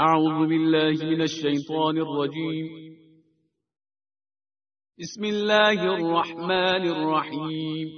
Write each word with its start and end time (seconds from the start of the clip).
أعوذ 0.00 0.48
بالله 0.48 1.04
من 1.06 1.22
الشيطان 1.22 1.98
الرجيم. 1.98 2.68
بسم 4.98 5.24
الله 5.24 5.94
الرحمن 5.94 6.82
الرحيم. 6.90 7.88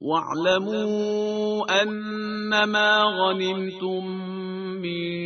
واعلموا 0.00 1.82
أنما 1.82 3.02
غنمتم 3.02 4.06
من 4.82 5.25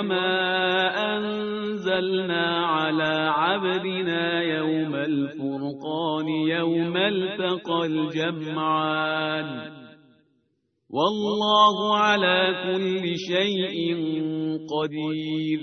وما 0.00 1.16
أنزلنا 1.16 2.66
على 2.66 3.12
عبدنا 3.36 4.42
يوم 4.42 4.94
الفرقان 4.94 6.28
يوم 6.28 6.96
التقى 6.96 7.86
الجمعان 7.86 9.48
والله 10.90 11.96
على 11.96 12.40
كل 12.64 13.18
شيء 13.18 13.76
قدير 14.72 15.60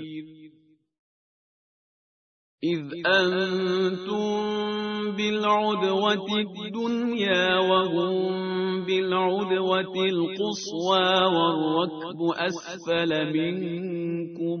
إذ 2.64 2.84
أنتم 3.06 4.87
بالعدوة 5.16 6.26
الدنيا 6.38 7.58
وهم 7.58 8.84
بالعدوة 8.84 9.94
القصوى 10.12 11.08
والركب 11.34 12.20
أسفل 12.36 13.10
منكم 13.32 14.60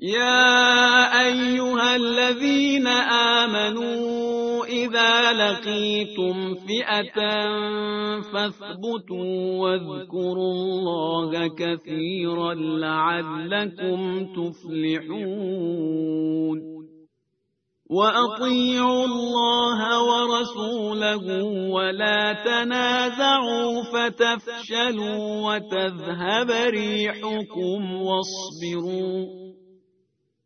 يا 0.00 1.26
أيها 1.26 1.96
الذين 1.96 2.86
آمنوا 2.86 4.64
إذا 4.64 5.32
لقيتم 5.32 6.54
فئة 6.54 7.20
فاثبتوا 8.32 9.58
واذكروا 9.58 10.52
الله 10.52 11.48
كثيرا 11.48 12.54
لعلكم 12.54 14.26
تفلحون 14.38 15.58
وأطيعوا 17.90 19.04
الله 19.04 19.78
ورسوله 20.02 21.44
ولا 21.70 22.32
تنازعوا 22.44 23.82
فتفشلوا 23.82 25.18
وتذهب 25.46 26.50
ريحكم 26.50 27.92
واصبروا 27.92 29.47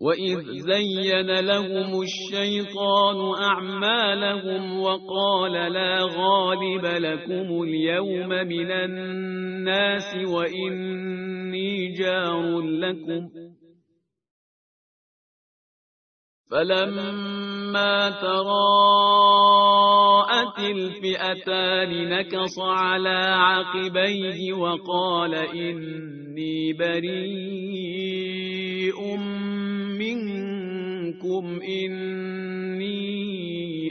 وإذ 0.00 0.38
زين 0.44 1.40
لهم 1.40 2.02
الشيطان 2.02 3.42
أعمالهم 3.42 4.80
وقال 4.80 5.52
لا 5.52 6.02
غالب 6.02 6.84
لكم 6.84 7.62
اليوم 7.62 8.28
من 8.28 8.70
الناس 8.70 10.16
وإني 10.28 11.92
جار 11.92 12.60
لكم 12.60 13.28
فلما 16.50 18.10
تراءت 18.10 19.46
الفئتان 20.58 22.08
نكص 22.08 22.58
على 22.58 23.22
عقبيه 23.26 24.52
وقال 24.52 25.34
إني 25.34 26.72
بريء 26.72 28.06
منكم 29.98 31.60
إني 31.62 33.06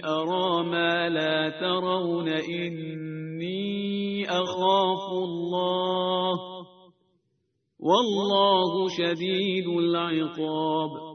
أرى 0.05 0.63
ما 0.63 1.09
لا 1.09 1.49
ترون 1.59 2.29
إني 2.29 4.25
أخاف 4.29 5.11
الله 5.11 6.39
والله 7.79 8.89
شديد 8.89 9.67
العقاب 9.67 11.14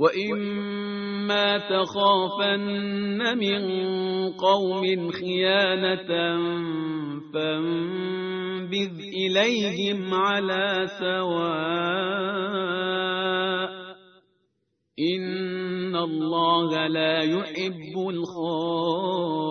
وإما 0.00 1.58
تخافن 1.58 3.38
من 3.38 3.62
قوم 4.32 5.10
خيانة 5.10 6.08
فانبذ 7.34 8.94
إليهم 8.98 10.14
على 10.14 10.86
سواء 10.98 12.20
إن 15.00 15.96
الله 15.96 16.86
لا 16.86 17.22
يحب 17.22 18.08
الخائنين 18.08 19.50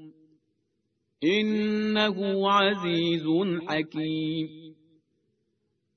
إنه 1.23 2.51
عزيز 2.51 3.25
حكيم. 3.67 4.75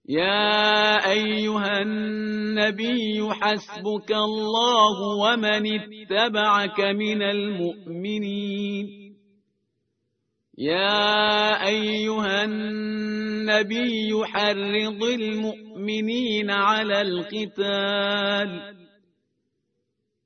يا 0.09 1.11
أيها 1.11 1.83
النبي 1.83 3.29
حسبك 3.31 4.11
الله 4.13 4.97
ومن 5.23 5.81
اتبعك 5.81 6.81
من 6.81 7.23
المؤمنين. 7.23 9.17
يا 10.59 11.67
أيها 11.67 12.45
النبي 12.45 14.25
حرض 14.25 15.03
المؤمنين 15.03 16.51
على 16.51 17.01
القتال. 17.01 18.84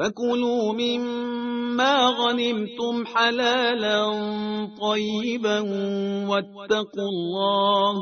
فكلوا 0.00 0.72
مما 0.72 2.08
غنمتم 2.08 3.06
حلالا 3.06 4.04
طيبا 4.80 5.60
واتقوا 6.28 7.08
الله 7.12 7.94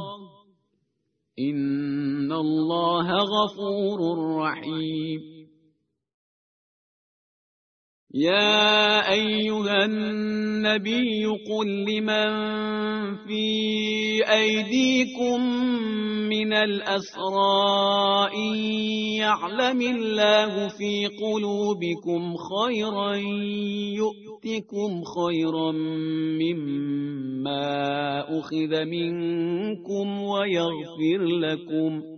إن 1.38 2.32
الله 2.32 3.08
غفور 3.12 3.98
رحيم 4.36 5.37
يا 8.14 9.12
أيها 9.12 9.84
النبي 9.84 11.26
قل 11.26 11.68
لمن 11.84 12.30
في 13.28 13.44
أيديكم 14.32 15.40
من 16.28 16.52
الأسرى 16.52 18.28
إن 18.34 18.56
يعلم 19.20 19.80
الله 19.80 20.68
في 20.68 21.06
قلوبكم 21.06 22.34
خيرا 22.36 23.14
يؤتكم 24.00 25.02
خيرا 25.04 25.72
مما 26.40 27.60
أخذ 28.38 28.84
منكم 28.84 30.22
ويغفر 30.22 31.24
لكم 31.24 32.17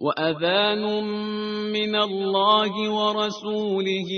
وأذان 0.00 0.82
من 1.72 1.96
الله 1.96 2.90
ورسوله 2.90 4.10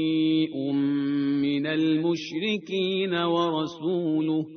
من 1.41 1.67
المشركين 1.67 3.13
ورسوله 3.13 4.56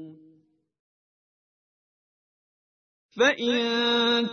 فإن 3.17 3.55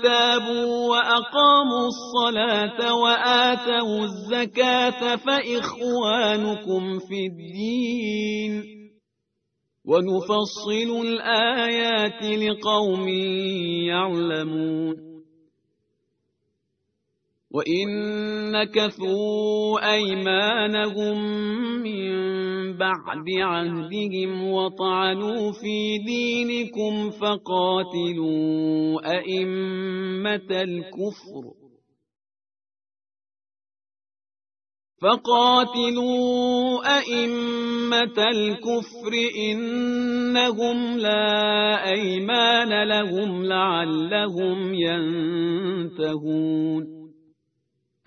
تابوا 0.02 0.90
وأقاموا 0.90 1.86
الصلاة 1.88 2.94
وآتوا 2.94 4.04
الزكاة 4.04 5.16
فإخوانكم 5.16 6.98
في 6.98 7.26
الدين 7.26 8.78
ونفصل 9.84 11.06
الآيات 11.06 12.22
لقوم 12.22 13.08
يعلمون 13.88 15.08
وإن 17.50 17.88
نكثوا 18.50 19.92
أيمانهم 19.92 21.18
من 21.82 21.97
بعد 22.78 23.28
عهدهم 23.38 24.50
وطعنوا 24.52 25.52
في 25.52 25.98
دينكم 26.06 27.10
فقاتلوا 27.10 29.00
أئمة 29.18 30.50
الكفر. 30.50 31.44
فقاتلوا 35.02 36.58
أئمة 36.98 38.18
الكفر 38.30 39.12
إنهم 39.50 40.98
لا 40.98 41.90
أيمان 41.90 42.88
لهم 42.88 43.44
لعلهم 43.44 44.74
ينتهون. 45.94 46.97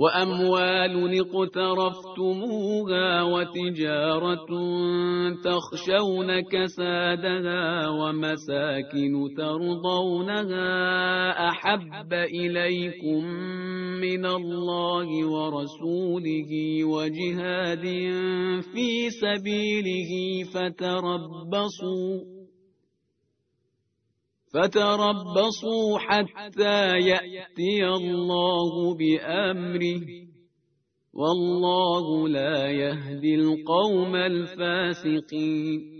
وأموال 0.00 1.20
اقترفتموها 1.20 3.22
وتجارة 3.22 4.46
تخشون 5.44 6.40
كسادها 6.40 7.88
ومساكن 7.88 9.12
ترضونها 9.36 10.68
أحب 11.48 12.12
إليكم 12.12 13.24
من 14.00 14.26
الله 14.26 15.08
ورسوله 15.26 16.50
وجهاد 16.84 17.84
في 18.72 19.10
سبيله 19.10 20.12
فتربصوا 20.54 22.39
فتربصوا 24.52 25.98
حتى 25.98 26.98
يأتي 26.98 27.84
الله 27.86 28.94
بأمره. 28.94 30.06
والله 31.14 32.28
لا 32.28 32.70
يهدي 32.70 33.34
القوم 33.34 34.16
الفاسقين. 34.16 35.99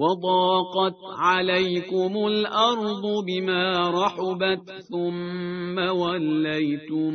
وضاقت 0.00 0.96
عليكم 1.18 2.26
الأرض 2.26 3.24
بما 3.26 3.90
رحبت 3.90 4.70
ثم 4.70 5.78
وليتم 5.78 7.14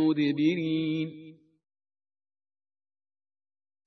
مدبرين. 0.00 1.08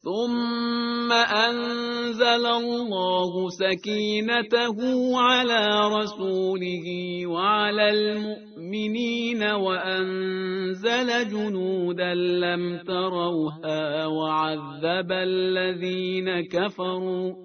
ثم 0.01 1.11
أنزل 1.11 2.45
الله 2.45 3.49
سكينته 3.49 4.77
على 5.17 5.89
رسوله 5.97 6.87
وعلى 7.25 7.89
المؤمنين 7.89 9.43
وأنزل 9.43 11.29
جنودا 11.29 12.13
لم 12.13 12.77
تروها 12.77 14.05
وعذب 14.05 15.11
الذين 15.11 16.41
كفروا. 16.41 17.44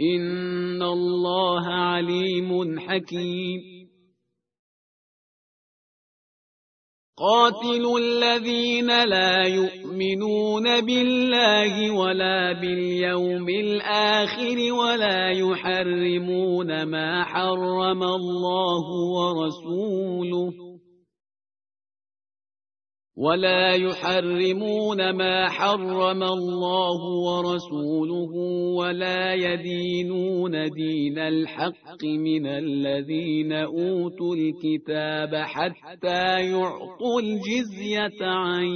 إن 0.00 0.82
الله 0.82 1.66
عليم 1.66 2.80
حكيم 2.80 3.84
قاتلوا 7.18 7.98
الذين 7.98 9.04
لا 9.04 9.46
يؤمنون 9.46 10.80
بالله 10.80 11.90
ولا 11.90 12.52
باليوم 12.52 13.48
الآخر 13.48 14.72
ولا 14.72 15.30
يحرمون 15.30 16.82
ما 16.82 17.24
حرم 17.24 18.02
الله 18.02 18.84
ورسوله 19.14 20.63
ولا 23.16 23.74
يحرمون 23.74 25.10
ما 25.10 25.48
حرم 25.48 26.22
الله 26.22 27.00
ورسوله 27.26 28.32
ولا 28.76 29.34
يدينون 29.34 30.50
دين 30.70 31.18
الحق 31.18 32.04
من 32.04 32.46
الذين 32.46 33.52
أوتوا 33.52 34.34
الكتاب 34.34 35.34
حتى 35.34 36.50
يعطوا 36.50 37.20
الجزية 37.20 38.26
عن 38.26 38.66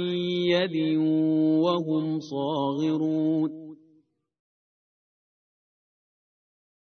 يد 0.47 0.97
وهم 1.63 2.19
صاغرون 2.19 3.68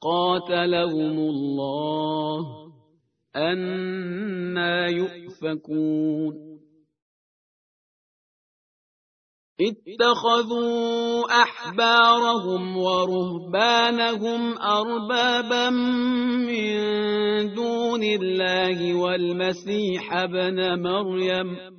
قاتلهم 0.00 1.18
الله 1.18 2.46
أنا 3.36 4.86
يؤفكون. 4.86 6.48
اتخذوا 9.60 11.42
أحبارهم 11.42 12.76
ورهبانهم 12.76 14.58
أربابا 14.58 15.70
من 16.50 16.74
دون 17.54 18.02
الله 18.02 18.94
والمسيح 18.94 20.12
ابن 20.12 20.82
مريم. 20.82 21.77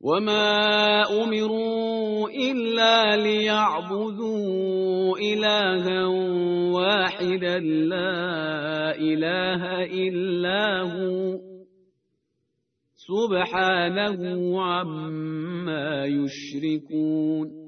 وما 0.00 1.02
أمروا 1.22 2.28
إلا 2.30 3.16
ليعبدوا 3.16 5.18
إلها 5.18 6.06
واحدا 6.72 7.58
لا 7.58 8.94
إله 8.96 9.84
إلا 9.84 10.82
هو 10.82 11.38
سبحانه 12.94 14.62
عما 14.62 16.04
يشركون 16.06 17.67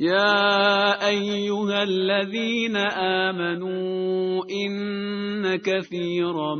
يا 0.00 1.08
أيها 1.08 1.82
الذين 1.82 2.76
آمنوا 3.26 4.44
إن 4.50 5.56
كثيرا 5.56 6.54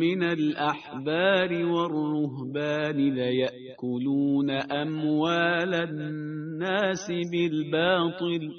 من 0.00 0.22
الأحبار 0.22 1.64
والرهبان 1.64 3.14
ليأكلون 3.14 4.50
أموال 4.50 5.74
الناس 5.74 7.06
بالباطل. 7.32 8.50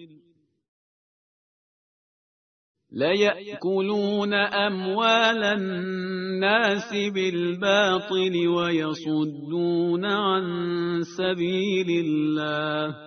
ليأكلون 2.91 4.33
أموال 4.33 5.43
الناس 5.43 6.93
بالباطل 7.13 8.47
ويصدون 8.47 10.05
عن 10.05 10.43
سبيل 11.17 12.05
الله. 12.05 13.06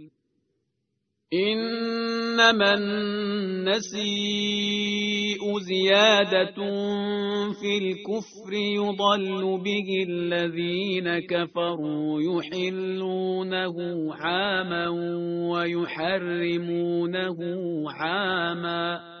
إنما 1.33 2.73
النسيء 2.73 4.01
زيادة 5.59 6.55
في 7.61 7.77
الكفر 7.77 8.53
يضل 8.53 9.61
به 9.63 10.03
الذين 10.09 11.19
كفروا 11.19 12.21
يحلونه 12.21 13.75
عاما 14.13 14.89
ويحرمونه 15.51 17.37
عاما 17.91 19.20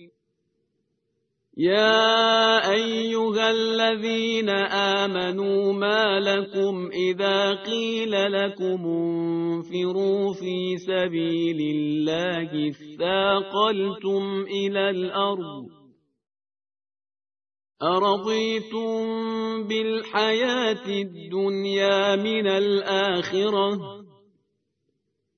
يا 1.57 2.71
أيها 2.71 3.49
الذين 3.49 4.49
آمنوا 4.99 5.73
ما 5.73 6.19
لكم 6.19 6.89
إذا 6.91 7.53
قيل 7.53 8.31
لكم 8.31 8.85
انفروا 8.87 10.33
في 10.33 10.77
سبيل 10.77 11.75
الله 11.75 12.69
اثاقلتم 12.69 14.45
إلى 14.47 14.89
الأرض 14.89 15.67
أرضيتم 17.83 19.03
بالحياة 19.67 20.85
الدنيا 20.87 22.15
من 22.15 22.47
الآخرة 22.47 24.00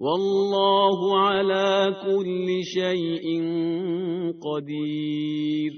والله 0.00 1.18
على 1.18 1.96
كل 2.04 2.64
شيء 2.64 3.42
قدير. 4.40 5.72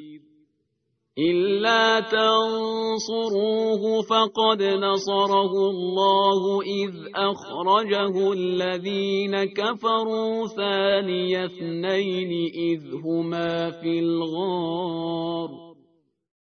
إلا 1.18 2.00
تنصروه 2.00 3.82
فقد 4.02 4.62
نصره 4.62 5.70
الله 5.70 6.62
إذ 6.62 6.94
أخرجه 7.14 8.32
الذين 8.32 9.44
كفروا 9.44 10.46
ثاني 10.46 11.44
اثنين 11.44 12.50
إذ 12.54 12.94
هما 13.04 13.70
في 13.70 13.98
الغار. 13.98 15.71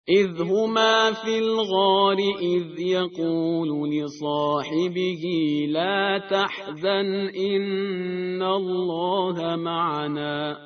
إذ 0.08 0.42
هما 0.42 1.12
في 1.12 1.38
الغار 1.38 2.18
إذ 2.42 2.80
يقول 2.80 3.90
لصاحبه 3.90 5.24
لا 5.68 6.18
تحزن 6.30 7.30
إن 7.36 8.42
الله 8.42 9.56
معنا. 9.56 10.65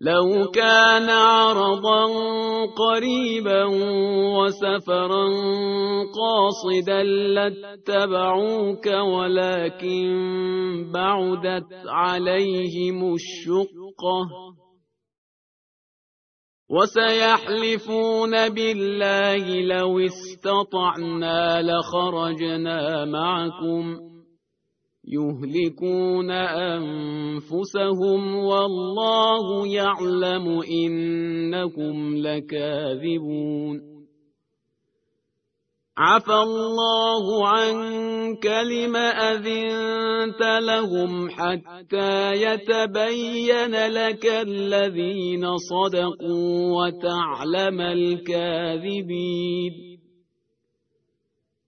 لو 0.00 0.50
كان 0.54 1.10
عرضا 1.10 2.06
قريبا 2.66 3.64
وسفرا 4.38 5.26
قاصدا 6.18 7.02
لاتبعوك 7.02 8.86
ولكن 8.86 10.10
بعدت 10.94 11.72
عليهم 11.86 13.14
الشقة. 13.14 14.28
وسيحلفون 16.70 18.48
بالله 18.48 19.60
لو 19.60 20.00
استطعنا 20.00 21.62
لخرجنا 21.62 23.04
معكم. 23.04 23.98
يهلكون 25.08 26.30
أنفسهم 26.30 28.36
والله 28.36 29.66
يعلم 29.66 30.62
إنكم 30.84 32.16
لكاذبون. 32.16 33.98
عفى 35.98 36.34
الله 36.34 37.48
عنك 37.48 38.46
لم 38.46 38.96
أذنت 38.96 40.42
لهم 40.62 41.30
حتى 41.30 42.32
يتبين 42.32 43.86
لك 43.86 44.26
الذين 44.26 45.56
صدقوا 45.56 46.76
وتعلم 46.76 47.80
الكاذبين. 47.80 49.87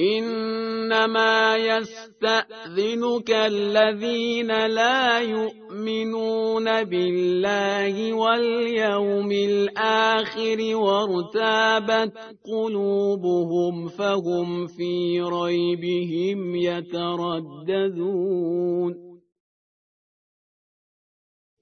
إنما 0.00 1.56
يستأذنك 1.56 3.30
الذين 3.30 4.66
لا 4.66 5.18
يؤمنون 5.20 6.84
بالله 6.84 8.12
واليوم 8.12 9.32
الآخر 9.32 10.76
وارتابت 10.76 12.12
قلوبهم 12.44 13.88
فهم 13.88 14.66
في 14.66 15.20
ريبهم 15.20 16.54
يترددون 16.56 18.00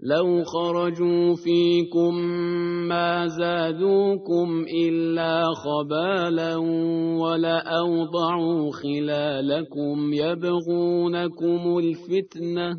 لو 0.00 0.44
خرجوا 0.44 1.34
فيكم 1.34 2.14
ما 2.88 3.26
زادوكم 3.26 4.64
إلا 4.84 5.44
خبالا 5.54 6.56
ولأوضعوا 7.20 8.72
خلالكم 8.72 10.12
يبغونكم 10.12 11.78
الفتنة 11.78 12.76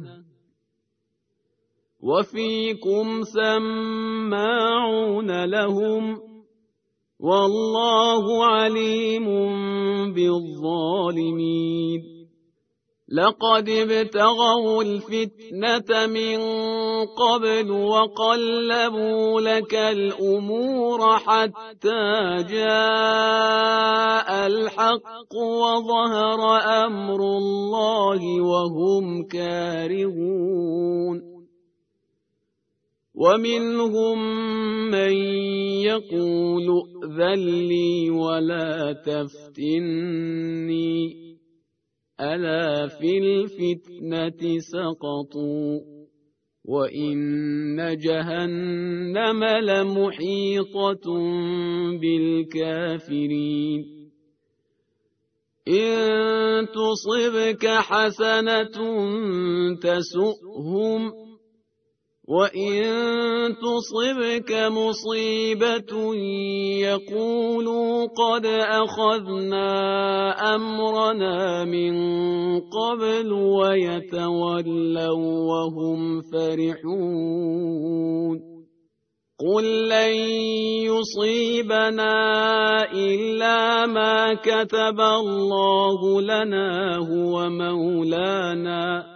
وفيكم 2.00 3.24
سماعون 3.24 5.46
لهم 5.46 6.18
والله 7.20 8.46
عليم 8.46 9.26
بالظالمين 10.14 12.20
لقد 13.12 13.70
ابتغوا 13.70 14.84
الفتنة 14.84 16.08
من 16.08 16.40
قبل 17.06 17.72
وقلبوا 17.72 19.42
لك 19.42 19.76
الأمور 19.76 21.18
حتى 21.18 22.44
جاء 22.50 24.48
الحق 24.48 25.36
وظهر 25.36 26.58
أمر 26.86 27.38
الله 27.38 28.42
وهم 28.42 29.24
كارهون. 29.24 31.30
ومنهم 33.16 34.20
من 34.92 35.14
يقول 35.84 36.68
ائذن 36.70 37.68
لي 37.68 38.10
ولا 38.10 38.94
تفتني. 38.94 40.10
ألا 42.20 42.88
في 42.88 43.18
الفتنة 43.18 44.60
سقطوا؟ 44.60 45.99
وإن 46.70 47.98
جهنم 47.98 49.44
لمحيطة 49.44 51.06
بالكافرين 52.02 53.82
إن 55.68 56.68
تصبك 56.68 57.68
حسنة 57.68 58.78
تسؤهم 59.82 61.29
وإن 62.30 62.84
تصبك 63.58 64.52
مصيبة 64.54 66.16
يقولوا 66.86 68.06
قد 68.06 68.46
أخذنا 68.46 69.66
أمرنا 70.56 71.66
من 71.66 71.94
قبل 72.62 73.32
ويتولوا 73.34 75.18
وهم 75.50 76.22
فرحون 76.22 77.70
قل 79.40 79.90
لن 79.90 80.14
يصيبنا 80.92 82.14
إلا 82.94 83.86
ما 83.86 84.34
كتب 84.34 85.00
الله 85.00 86.22
لنا 86.22 86.98
هو 86.98 87.50
مولانا 87.50 89.09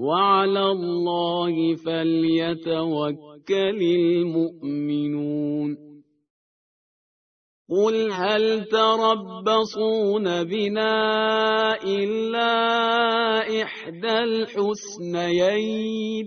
وعلى 0.00 0.64
الله 0.64 1.76
فليتوكل 1.76 3.80
المؤمنون. 3.82 5.90
قل 7.70 8.12
هل 8.12 8.64
تربصون 8.64 10.44
بنا 10.44 10.94
إلا 11.84 12.52
إحدى 13.62 14.18
الحسنيين؟ 14.18 16.26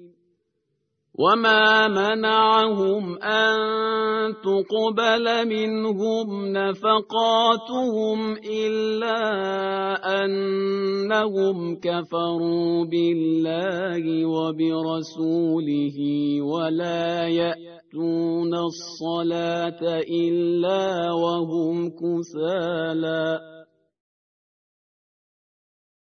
وما 1.21 1.87
منعهم 1.87 3.23
أن 3.23 3.55
تقبل 4.41 5.25
منهم 5.47 6.47
نفقاتهم 6.47 8.37
إلا 8.37 9.21
أنهم 10.23 11.75
كفروا 11.75 12.85
بالله 12.85 14.25
وبرسوله 14.25 15.97
ولا 16.41 17.27
يأتون 17.27 18.53
الصلاة 18.55 19.81
إلا 20.09 21.11
وهم 21.11 21.89
كسالى 21.89 23.60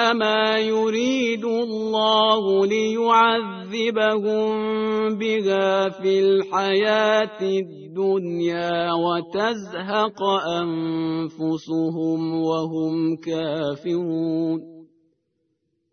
إنما 0.00 0.58
يريد 0.58 1.44
الله 1.44 2.66
ليعذبهم 2.66 4.50
بها 5.18 5.88
في 5.88 6.20
الحياة 6.20 7.40
الدنيا 7.42 8.92
وتزهق 8.92 10.22
أنفسهم 10.62 12.20
وهم 12.42 13.16
كافرون 13.16 14.79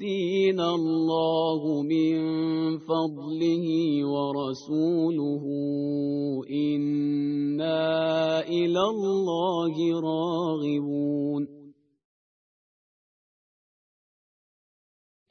سيؤتينا 0.00 0.74
الله 0.74 1.82
من 1.82 2.16
فضله 2.78 3.66
ورسوله. 4.04 5.44
إنا 6.48 8.40
إلى 8.48 8.82
الله 8.82 10.00
راغبون. 10.00 11.48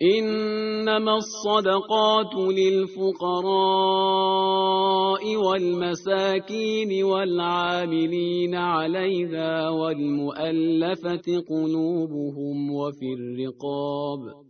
إنما 0.01 1.17
الصدقات 1.17 2.35
للفقراء 2.35 3.45
والمساكين 5.35 7.03
والعاملين 7.03 8.55
عليها 8.55 9.69
والمؤلفة 9.69 11.43
قلوبهم 11.49 12.71
وفي 12.71 13.13
الرقاب 13.13 14.49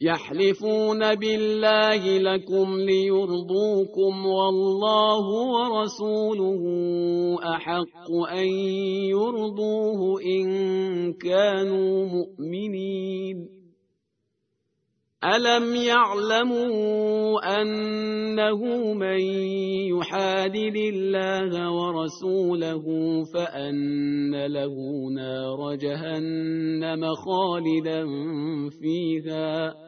يحلفون 0.00 1.14
بالله 1.14 2.18
لكم 2.18 2.76
ليرضوكم 2.76 4.26
والله 4.26 5.26
ورسوله 5.26 6.62
أحق 7.54 8.10
أن 8.32 8.46
يرضوه 9.10 10.20
إن 10.22 10.46
كانوا 11.12 12.06
مؤمنين. 12.06 13.48
ألم 15.24 15.74
يعلموا 15.74 17.60
أنه 17.60 18.92
من 18.94 19.20
يحادد 19.98 20.76
الله 20.76 21.72
ورسوله 21.72 22.84
فأن 23.34 24.46
له 24.46 24.74
نار 25.14 25.74
جهنم 25.74 27.14
خالدا 27.14 28.06
فيها؟ 28.70 29.87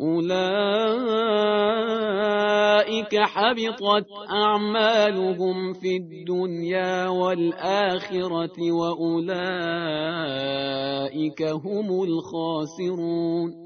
أولئك 0.00 0.36
حبطت 3.16 4.06
أعمالهم 4.30 5.72
في 5.72 5.96
الدنيا 5.96 7.08
والآخرة 7.08 8.72
وأولئك 8.72 9.82
هم 11.42 12.02
الخاسرون 12.02 13.65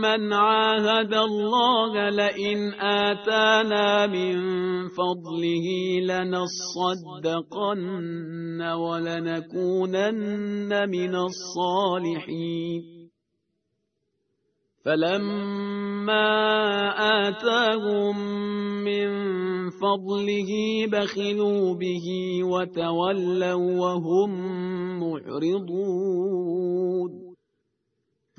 من 0.00 0.32
عاهد 0.32 1.14
الله 1.14 2.08
لئن 2.10 2.74
آتانا 2.80 4.06
من 4.06 4.38
فضله 4.88 5.66
لنصدقن 6.10 7.60
ولنكونن 8.62 10.08
من 10.88 11.14
الصالحين 11.14 13.00
فلما 14.84 16.28
آتاهم 17.28 18.16
من 18.84 19.08
فضله 19.70 20.50
بخلوا 20.92 21.74
به 21.74 22.06
وتولوا 22.44 23.80
وهم 23.80 24.30
معرضون 25.00 26.50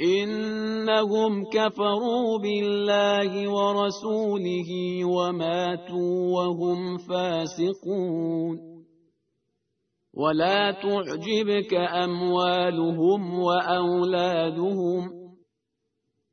إنهم 0.00 1.44
كفروا 1.44 2.38
بالله 2.38 3.48
ورسوله 3.48 4.70
وماتوا 5.04 6.34
وهم 6.36 6.98
فاسقون. 6.98 8.70
ولا 10.14 10.70
تعجبك 10.70 11.74
أموالهم 11.74 13.38
وأولادهم. 13.38 15.19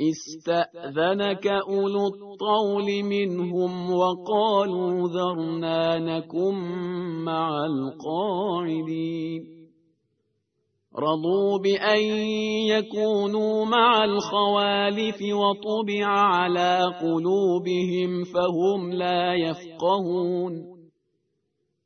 استأذنك 0.00 1.46
أولو 1.46 2.06
الطول 2.06 3.02
منهم 3.02 3.92
وقالوا 3.92 5.08
ذرنا 5.08 5.98
نكن 5.98 6.54
مع 7.24 7.66
القاعدين. 7.66 9.58
رضوا 10.98 11.58
بأن 11.58 12.02
يكونوا 12.68 13.64
مع 13.64 14.04
الخوالف 14.04 15.22
وطبع 15.22 16.06
على 16.06 16.80
قلوبهم 17.00 18.24
فهم 18.24 18.92
لا 18.92 19.34
يفقهون. 19.34 20.77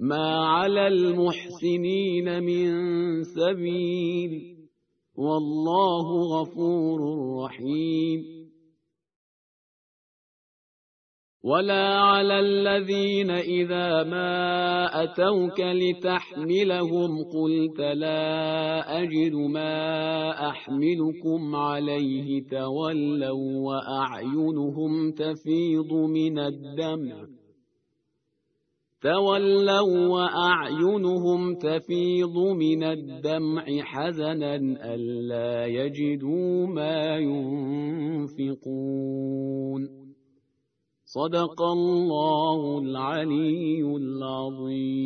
ما 0.00 0.46
على 0.46 0.86
المحسنين 0.86 2.42
من 2.42 2.68
سبيل 3.22 4.56
والله 5.14 6.40
غفور 6.40 7.00
رحيم 7.44 8.40
ولا 11.42 11.98
على 11.98 12.40
الذين 12.40 13.30
إذا 13.30 14.02
ما 14.02 15.02
أتوك 15.02 15.60
لتحملهم 15.60 17.24
قلت 17.24 17.80
لا 17.80 19.02
أجد 19.02 19.34
ما 19.34 20.30
أحملكم 20.48 21.56
عليه 21.56 22.42
تولوا 22.50 23.68
وأعينهم 23.68 25.12
تفيض 25.12 25.92
من 25.92 26.38
الدمع 26.38 27.39
تولوا 29.02 30.08
وأعينهم 30.08 31.54
تفيض 31.54 32.36
من 32.56 32.84
الدمع 32.84 33.64
حزنا 33.80 34.56
ألا 34.94 35.66
يجدوا 35.66 36.66
ما 36.66 37.16
ينفقون. 38.36 38.60
صدق 41.04 41.62
الله 41.62 42.78
العلي 42.78 43.82
العظيم. 43.96 45.00